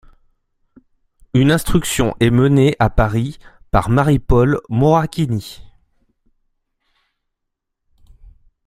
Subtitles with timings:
[1.35, 3.37] Une instruction est menée à Paris
[3.69, 5.61] par Marie-Paule Moracchini.